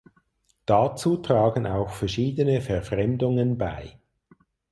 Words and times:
Dazu 0.65 1.17
tragen 1.17 1.67
auch 1.67 1.91
verschiedene 1.91 2.59
Verfremdungen 2.61 3.59
bei. 3.59 3.99